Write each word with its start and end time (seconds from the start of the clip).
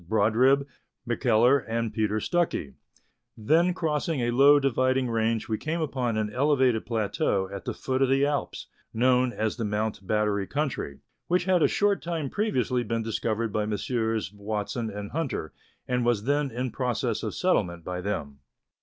Brodribb, 0.09 0.65
McKellar, 1.07 1.63
and 1.67 1.93
Peter 1.93 2.17
Stuckey; 2.19 2.73
then 3.37 3.71
crossing 3.75 4.21
a 4.21 4.31
low 4.31 4.59
dividing 4.59 5.11
range 5.11 5.47
we 5.47 5.59
came 5.59 5.79
upon 5.79 6.17
an 6.17 6.33
elevated 6.33 6.87
plateau 6.87 7.47
at 7.53 7.65
the 7.65 7.73
foot 7.75 8.01
of 8.01 8.09
the 8.09 8.25
Alps, 8.25 8.65
known 8.95 9.31
as 9.31 9.57
the 9.57 9.63
Mount 9.63 10.07
Battery 10.07 10.47
country, 10.47 11.01
which 11.27 11.45
had 11.45 11.61
a 11.61 11.67
short 11.67 12.01
time 12.01 12.31
previously 12.31 12.81
been 12.81 13.03
discovered 13.03 13.53
by 13.53 13.67
Messrs. 13.67 14.33
Watson 14.33 14.89
and 14.89 15.11
Hunter, 15.11 15.53
and 15.87 16.03
was 16.03 16.23
then 16.23 16.49
in 16.49 16.71
process 16.71 17.21
of 17.21 17.35
settlement 17.35 17.83
by 17.83 18.01
them. 18.01 18.39